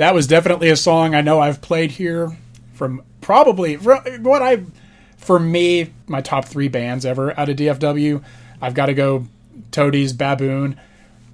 that 0.00 0.14
was 0.14 0.26
definitely 0.26 0.70
a 0.70 0.76
song 0.76 1.14
I 1.14 1.20
know 1.20 1.40
I've 1.40 1.60
played 1.60 1.90
here 1.90 2.34
from 2.72 3.02
probably 3.20 3.74
what 3.74 4.40
I 4.40 4.64
for 5.18 5.38
me 5.38 5.92
my 6.06 6.22
top 6.22 6.46
three 6.46 6.68
bands 6.68 7.04
ever 7.04 7.38
out 7.38 7.50
of 7.50 7.56
DFW. 7.56 8.24
I've 8.62 8.72
got 8.72 8.86
to 8.86 8.94
go 8.94 9.26
Toadies, 9.72 10.14
Baboon, 10.14 10.80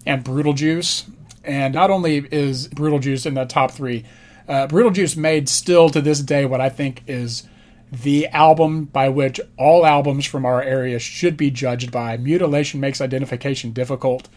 and 0.05 0.25
Brutal 0.25 0.53
Juice. 0.53 1.09
And 1.45 1.75
not 1.75 1.93
only 1.93 2.27
is 2.33 2.67
Brutal 2.67 2.99
Juice 2.99 3.25
in 3.25 3.35
the 3.35 3.45
top 3.45 3.71
three, 3.71 4.05
uh, 4.49 4.67
Brutal 4.67 4.91
Juice 4.91 5.15
made 5.15 5.49
still 5.49 5.89
to 5.91 6.01
this 6.01 6.19
day 6.19 6.45
what 6.45 6.61
I 6.61 6.69
think 6.69 7.05
is 7.07 7.45
the 7.93 8.27
album 8.31 8.87
by 8.87 9.09
which 9.11 9.41
all 9.57 9.87
albums 9.87 10.27
from 10.27 10.45
our 10.45 10.61
area 10.61 10.99
should 10.99 11.37
be 11.37 11.53
judged 11.53 11.93
by. 11.93 12.17
Mutilation 12.17 12.81
makes 12.81 13.01
identification 13.01 13.71
difficult. 13.71 14.29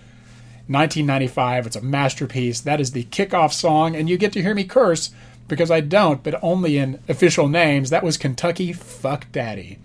1995. 0.70 1.68
It's 1.68 1.76
a 1.76 1.82
masterpiece. 1.82 2.62
That 2.62 2.80
is 2.80 2.92
the 2.92 3.06
kickoff 3.06 3.52
song, 3.52 3.96
and 3.96 4.08
you 4.08 4.18
get 4.18 4.32
to 4.34 4.42
hear 4.42 4.54
me 4.54 4.64
curse 4.64 5.10
because 5.48 5.72
I 5.72 5.82
don't, 5.82 6.24
but 6.24 6.40
only 6.44 6.78
in 6.78 7.00
official 7.10 7.48
names. 7.48 7.90
That 7.90 8.04
was 8.04 8.18
Kentucky 8.18 8.72
Fuck 8.72 9.32
Daddy 9.32 9.80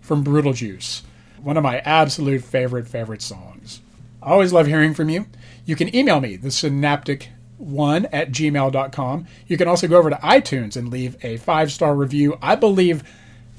from 0.00 0.24
Brutal 0.24 0.54
Juice. 0.54 1.02
One 1.42 1.56
of 1.56 1.62
my 1.62 1.78
absolute 1.80 2.42
favorite, 2.42 2.88
favorite 2.88 3.22
songs. 3.22 3.80
I 4.22 4.30
always 4.30 4.52
love 4.52 4.66
hearing 4.66 4.94
from 4.94 5.08
you. 5.08 5.26
You 5.64 5.76
can 5.76 5.94
email 5.94 6.20
me, 6.20 6.36
the 6.36 6.48
synaptic1 6.48 8.08
at 8.12 8.30
gmail.com. 8.30 9.26
You 9.46 9.56
can 9.56 9.68
also 9.68 9.88
go 9.88 9.98
over 9.98 10.10
to 10.10 10.16
iTunes 10.16 10.76
and 10.76 10.90
leave 10.90 11.22
a 11.22 11.36
five 11.36 11.70
star 11.70 11.94
review. 11.94 12.38
I 12.42 12.56
believe 12.56 13.02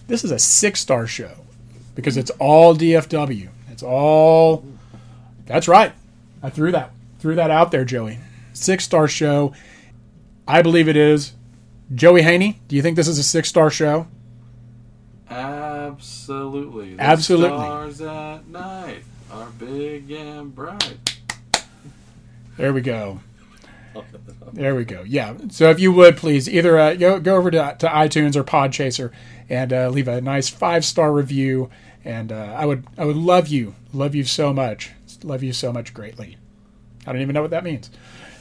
this 0.08 0.24
is 0.24 0.32
a 0.32 0.40
six 0.40 0.80
star 0.82 1.08
show 1.08 1.32
because 1.96 2.18
it's 2.18 2.32
all 2.32 2.76
DFW. 2.76 3.50
It's 3.70 3.84
all. 3.84 4.66
That's 5.46 5.68
right. 5.68 5.94
I 6.44 6.50
threw 6.50 6.72
that 6.72 6.92
threw 7.20 7.36
that 7.36 7.52
out 7.52 7.72
there, 7.72 7.86
Joey. 7.86 8.20
Six 8.54 8.84
star 8.84 9.08
show. 9.08 9.54
I 10.48 10.62
believe 10.62 10.88
it 10.88 10.98
is. 10.98 11.34
Joey 11.94 12.22
Haney, 12.22 12.62
do 12.68 12.76
you 12.76 12.82
think 12.82 12.96
this 12.96 13.08
is 13.08 13.20
a 13.20 13.24
six 13.24 13.50
star 13.50 13.70
show? 13.70 14.08
Absolutely. 15.30 16.96
The 16.96 17.02
Absolutely. 17.02 17.58
Stars 17.58 18.02
at 18.02 18.48
night 18.48 19.04
are 19.32 19.50
big 19.52 20.12
and 20.12 20.54
bright. 20.54 21.20
There 22.58 22.74
we 22.74 22.82
go. 22.82 23.20
There 24.54 24.76
we 24.76 24.84
go. 24.84 25.04
Yeah. 25.08 25.36
So 25.50 25.70
if 25.70 25.80
you 25.80 25.94
would 25.94 26.18
please 26.18 26.50
either 26.50 26.78
uh, 26.78 26.96
go 26.96 27.20
go 27.22 27.38
over 27.38 27.50
to, 27.52 27.76
to 27.80 27.88
iTunes 27.88 28.36
or 28.36 28.44
Podchaser 28.44 29.12
and 29.50 29.72
uh, 29.72 29.88
leave 29.88 30.10
a 30.10 30.20
nice 30.20 30.50
five 30.50 30.84
star 30.84 31.14
review, 31.14 31.70
and 32.04 32.34
uh, 32.34 32.56
I 32.58 32.66
would 32.66 32.86
I 32.98 33.06
would 33.06 33.16
love 33.16 33.48
you, 33.48 33.76
love 33.94 34.14
you 34.14 34.26
so 34.26 34.52
much, 34.52 34.92
love 35.24 35.44
you 35.44 35.54
so 35.54 35.72
much 35.72 35.94
greatly. 35.94 36.38
I 37.06 37.12
don't 37.12 37.22
even 37.22 37.34
know 37.34 37.42
what 37.42 37.52
that 37.52 37.64
means. 37.64 37.90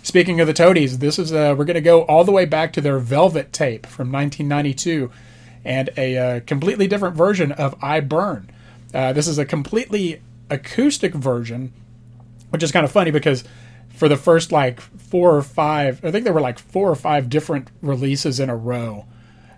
Speaking 0.02 0.40
of 0.40 0.46
the 0.46 0.54
Toadies, 0.54 0.98
this 0.98 1.18
is 1.18 1.32
uh, 1.32 1.54
we're 1.56 1.64
going 1.64 1.74
to 1.74 1.80
go 1.80 2.02
all 2.02 2.24
the 2.24 2.32
way 2.32 2.46
back 2.46 2.72
to 2.74 2.80
their 2.80 2.98
Velvet 2.98 3.52
tape 3.52 3.86
from 3.86 4.10
1992, 4.10 5.10
and 5.64 5.90
a 5.96 6.16
uh, 6.16 6.40
completely 6.40 6.86
different 6.86 7.16
version 7.16 7.52
of 7.52 7.74
"I 7.82 8.00
Burn." 8.00 8.50
Uh, 8.94 9.12
this 9.12 9.28
is 9.28 9.38
a 9.38 9.44
completely 9.44 10.20
acoustic 10.48 11.14
version, 11.14 11.72
which 12.50 12.62
is 12.62 12.72
kind 12.72 12.84
of 12.84 12.90
funny 12.90 13.10
because 13.10 13.44
for 13.90 14.08
the 14.08 14.16
first 14.16 14.50
like 14.50 14.80
four 14.80 15.36
or 15.36 15.42
five, 15.42 16.02
I 16.04 16.10
think 16.10 16.24
there 16.24 16.32
were 16.32 16.40
like 16.40 16.58
four 16.58 16.90
or 16.90 16.94
five 16.94 17.28
different 17.28 17.68
releases 17.82 18.40
in 18.40 18.48
a 18.48 18.56
row 18.56 19.04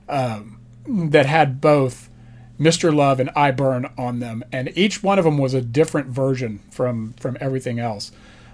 um, 0.09 0.59
that 0.87 1.27
had 1.27 1.61
both 1.61 2.11
Mr. 2.63 2.95
Love 2.95 3.19
and 3.21 3.31
I 3.31 3.51
Burn 3.51 3.91
on 3.99 4.21
them, 4.21 4.45
and 4.53 4.73
each 4.77 5.03
one 5.03 5.19
of 5.19 5.25
them 5.25 5.39
was 5.39 5.55
a 5.55 5.61
different 5.61 6.09
version 6.09 6.61
from 6.71 7.15
from 7.15 7.37
everything 7.41 7.79
else. 7.79 8.13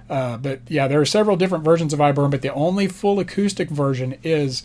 Uh, 0.08 0.36
but 0.38 0.60
yeah, 0.68 0.88
there 0.88 1.00
are 1.00 1.06
several 1.06 1.36
different 1.36 1.64
versions 1.64 1.92
of 1.92 2.00
I 2.00 2.12
Burn, 2.12 2.30
but 2.30 2.42
the 2.42 2.52
only 2.52 2.86
full 2.86 3.20
acoustic 3.20 3.68
version 3.68 4.16
is 4.22 4.62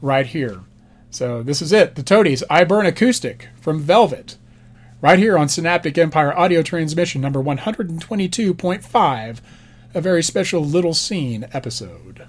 right 0.00 0.26
here. 0.26 0.60
So 1.10 1.42
this 1.42 1.60
is 1.60 1.72
it, 1.72 1.96
the 1.96 2.04
Toadies 2.04 2.44
I 2.48 2.62
Burn 2.64 2.86
acoustic 2.86 3.48
from 3.60 3.80
Velvet, 3.80 4.36
right 5.00 5.18
here 5.18 5.36
on 5.36 5.48
Synaptic 5.48 5.98
Empire 5.98 6.36
Audio 6.38 6.62
Transmission 6.62 7.20
number 7.20 7.42
122.5, 7.42 9.40
a 9.92 10.00
very 10.00 10.22
special 10.22 10.64
little 10.64 10.94
scene 10.94 11.48
episode. 11.52 12.28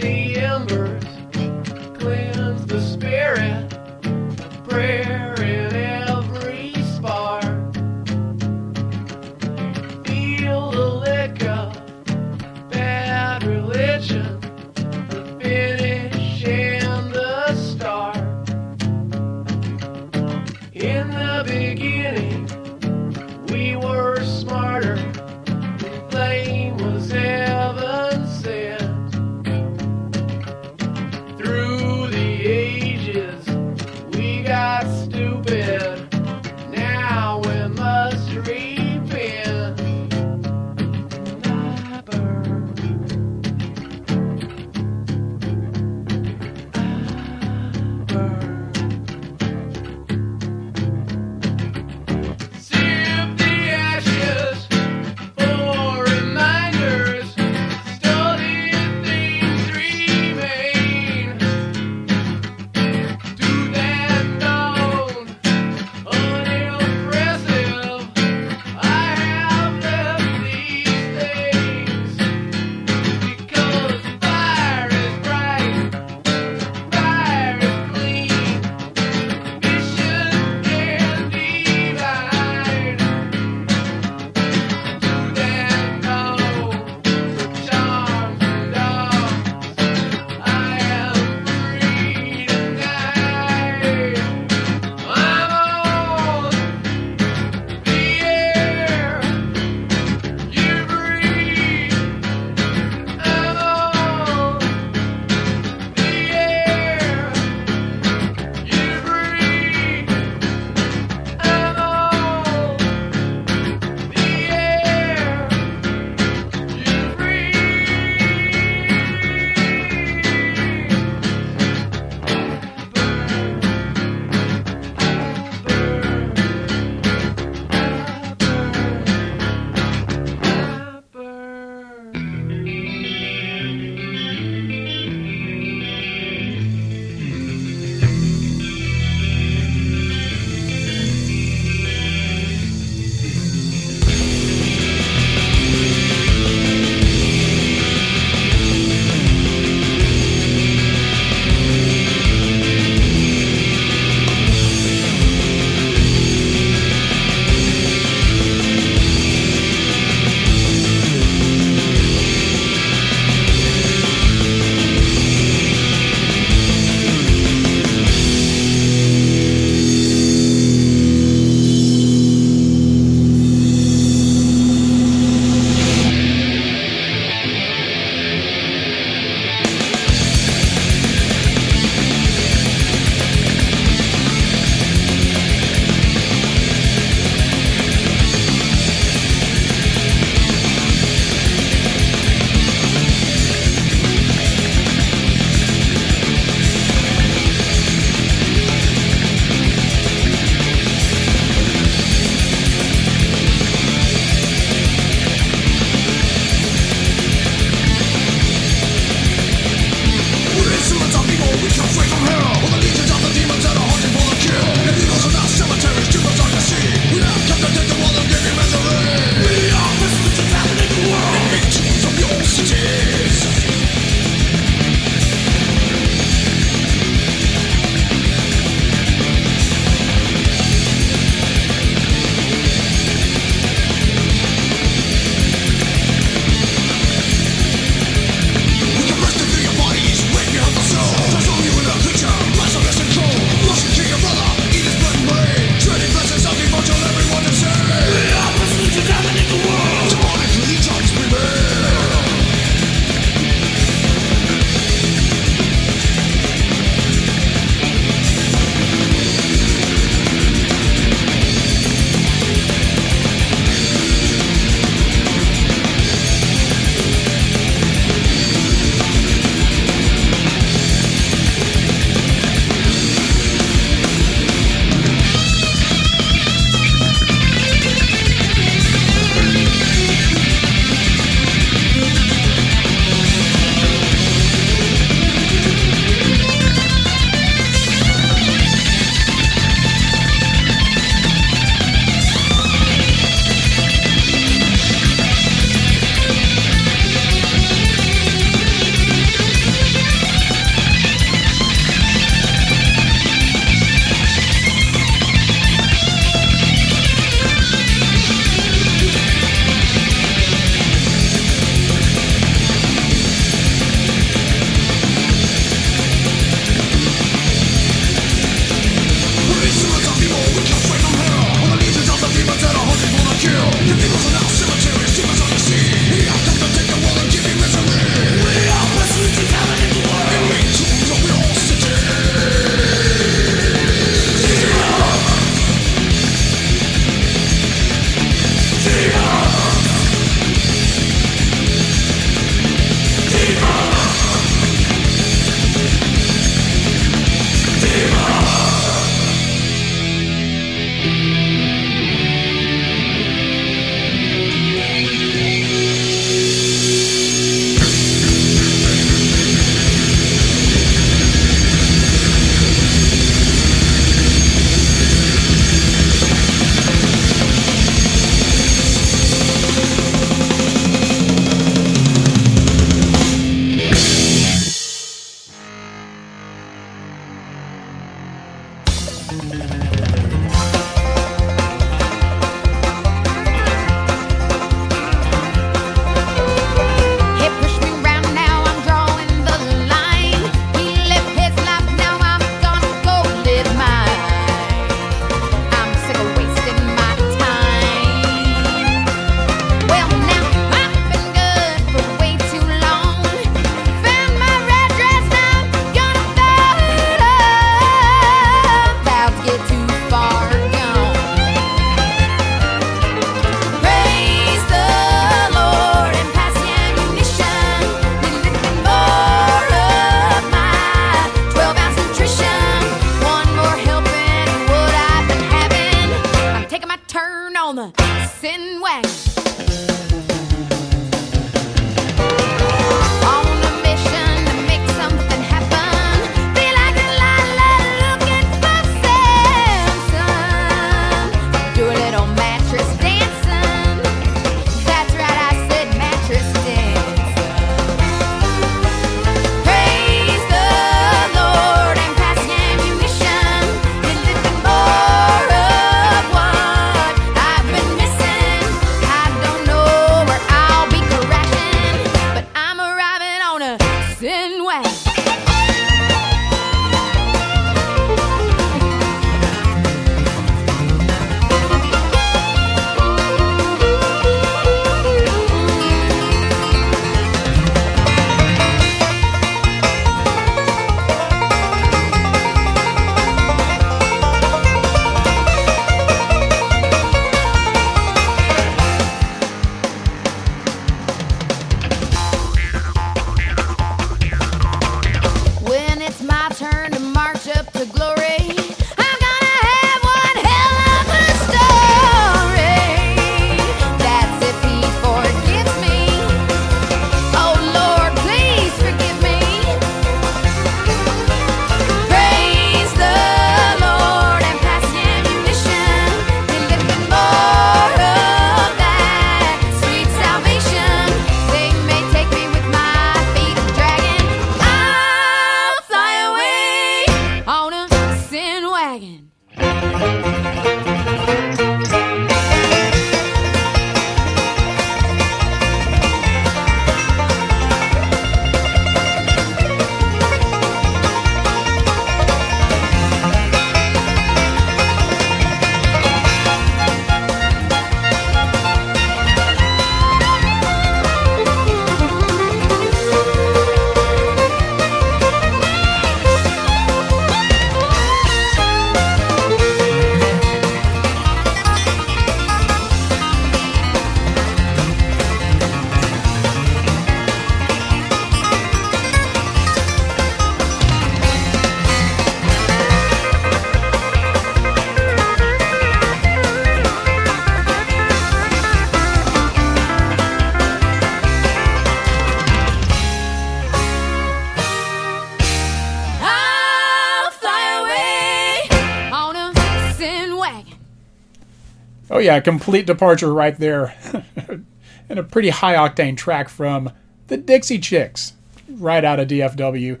Yeah, 592.34 592.40
complete 592.40 592.86
departure 592.86 593.32
right 593.32 593.56
there, 593.58 593.94
and 595.08 595.18
a 595.18 595.22
pretty 595.22 595.50
high 595.50 595.74
octane 595.74 596.16
track 596.16 596.48
from 596.48 596.90
the 597.28 597.36
Dixie 597.36 597.78
Chicks, 597.78 598.32
right 598.68 599.04
out 599.04 599.20
of 599.20 599.28
DFW. 599.28 600.00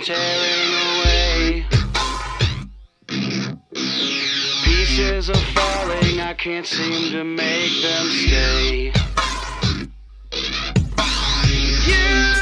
tearing 0.03 0.75
away. 0.75 1.65
Pieces 4.65 5.31
are 5.31 5.35
falling, 5.55 6.21
I 6.21 6.35
can't 6.37 6.67
seem 6.67 7.13
to 7.13 7.23
make 7.23 7.83
them 7.83 8.11
stay. 8.11 8.93
You 11.87 12.42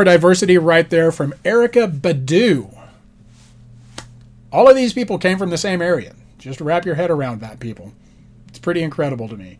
more 0.00 0.04
diversity 0.04 0.56
right 0.56 0.88
there 0.88 1.12
from 1.12 1.34
Erykah 1.44 2.00
Badu. 2.00 2.74
All 4.50 4.66
of 4.66 4.74
these 4.74 4.94
people 4.94 5.18
came 5.18 5.36
from 5.36 5.50
the 5.50 5.58
same 5.58 5.82
area. 5.82 6.14
Just 6.38 6.62
wrap 6.62 6.86
your 6.86 6.94
head 6.94 7.10
around 7.10 7.42
that, 7.42 7.60
people. 7.60 7.92
It's 8.48 8.58
pretty 8.58 8.82
incredible 8.82 9.28
to 9.28 9.36
me. 9.36 9.58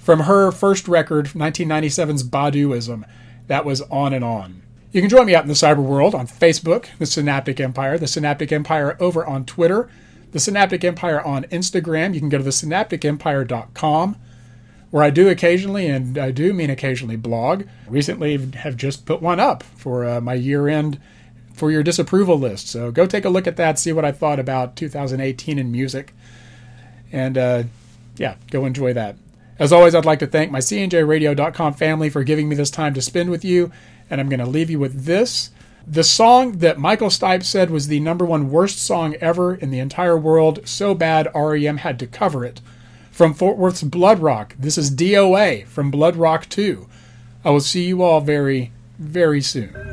From 0.00 0.20
her 0.20 0.50
first 0.50 0.88
record, 0.88 1.26
1997's 1.26 2.24
Baduizm, 2.24 3.04
that 3.46 3.64
was 3.64 3.80
on 3.82 4.12
and 4.12 4.24
on. 4.24 4.62
You 4.90 5.02
can 5.02 5.08
join 5.08 5.26
me 5.26 5.36
out 5.36 5.44
in 5.44 5.48
the 5.48 5.54
cyber 5.54 5.84
world 5.84 6.16
on 6.16 6.26
Facebook, 6.26 6.86
The 6.98 7.06
Synaptic 7.06 7.60
Empire, 7.60 7.96
The 7.96 8.08
Synaptic 8.08 8.50
Empire 8.50 8.96
over 8.98 9.24
on 9.24 9.44
Twitter, 9.44 9.88
The 10.32 10.40
Synaptic 10.40 10.82
Empire 10.82 11.20
on 11.20 11.44
Instagram. 11.44 12.12
You 12.12 12.18
can 12.18 12.28
go 12.28 12.38
to 12.38 12.44
thesynapticempire.com 12.44 14.16
where 14.90 15.04
I 15.04 15.10
do 15.10 15.28
occasionally, 15.28 15.86
and 15.86 16.18
I 16.18 16.30
do 16.30 16.52
mean 16.52 16.70
occasionally, 16.70 17.16
blog. 17.16 17.64
Recently, 17.86 18.36
have 18.52 18.76
just 18.76 19.06
put 19.06 19.22
one 19.22 19.38
up 19.38 19.62
for 19.62 20.04
uh, 20.04 20.20
my 20.20 20.34
year 20.34 20.68
end 20.68 21.00
for 21.54 21.70
your 21.70 21.82
disapproval 21.82 22.38
list. 22.38 22.68
So 22.68 22.90
go 22.90 23.06
take 23.06 23.24
a 23.24 23.28
look 23.28 23.46
at 23.46 23.56
that, 23.56 23.78
see 23.78 23.92
what 23.92 24.04
I 24.04 24.12
thought 24.12 24.40
about 24.40 24.76
2018 24.76 25.58
in 25.58 25.70
music, 25.70 26.14
and 27.12 27.38
uh, 27.38 27.62
yeah, 28.16 28.36
go 28.50 28.64
enjoy 28.64 28.92
that. 28.94 29.16
As 29.58 29.72
always, 29.72 29.94
I'd 29.94 30.06
like 30.06 30.20
to 30.20 30.26
thank 30.26 30.50
my 30.50 30.58
CNJRadio.com 30.58 31.74
family 31.74 32.08
for 32.08 32.24
giving 32.24 32.48
me 32.48 32.56
this 32.56 32.70
time 32.70 32.94
to 32.94 33.02
spend 33.02 33.30
with 33.30 33.44
you, 33.44 33.70
and 34.08 34.20
I'm 34.20 34.28
going 34.28 34.40
to 34.40 34.46
leave 34.46 34.70
you 34.70 34.78
with 34.78 35.04
this. 35.04 35.50
The 35.86 36.04
song 36.04 36.58
that 36.58 36.78
Michael 36.78 37.08
Stipe 37.08 37.44
said 37.44 37.70
was 37.70 37.88
the 37.88 38.00
number 38.00 38.24
one 38.24 38.50
worst 38.50 38.78
song 38.78 39.14
ever 39.16 39.54
in 39.54 39.70
the 39.70 39.78
entire 39.78 40.16
world, 40.16 40.66
so 40.66 40.94
bad 40.94 41.28
REM 41.34 41.78
had 41.78 41.98
to 41.98 42.06
cover 42.06 42.44
it 42.44 42.60
from 43.20 43.34
Fort 43.34 43.58
Worth's 43.58 43.82
Blood 43.82 44.20
Rock. 44.20 44.54
This 44.58 44.78
is 44.78 44.90
DOA 44.90 45.66
from 45.66 45.90
Blood 45.90 46.16
Rock 46.16 46.48
2. 46.48 46.88
I 47.44 47.50
will 47.50 47.60
see 47.60 47.84
you 47.84 48.02
all 48.02 48.22
very, 48.22 48.72
very 48.98 49.42
soon. 49.42 49.89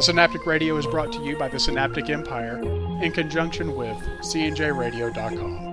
The 0.00 0.04
Synaptic 0.04 0.46
Radio 0.46 0.78
is 0.78 0.86
brought 0.86 1.12
to 1.12 1.22
you 1.22 1.36
by 1.36 1.48
the 1.48 1.60
Synaptic 1.60 2.08
Empire 2.08 2.56
in 3.02 3.12
conjunction 3.12 3.76
with 3.76 3.98
cnjradio.com. 4.22 5.69